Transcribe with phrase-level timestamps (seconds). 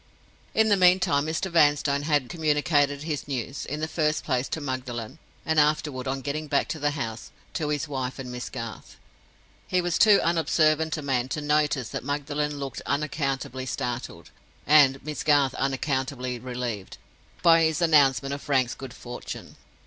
[0.55, 1.51] In the meantime, Mr.
[1.51, 6.67] Vanstone had communicated his news—in the first place, to Magdalen, and afterward, on getting back
[6.69, 8.95] to the house, to his wife and Miss Garth.
[9.67, 14.31] He was too unobservant a man to notice that Magdalen looked unaccountably startled,
[14.65, 16.97] and Miss Garth unaccountably relieved,
[17.43, 19.55] by his announcement of Frank's good fortune.